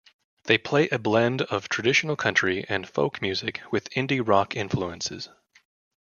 They 0.45 0.57
play 0.57 0.89
a 0.89 0.97
blend 0.97 1.43
of 1.43 1.69
traditional 1.69 2.15
country 2.15 2.65
and 2.67 2.89
folk 2.89 3.21
music 3.21 3.61
with 3.71 3.87
indie 3.91 4.27
rock 4.27 4.55
influences. 4.55 5.29